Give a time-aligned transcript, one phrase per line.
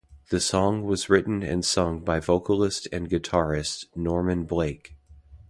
[0.31, 4.95] The song was written and sung by vocalist and guitarist Norman Blake.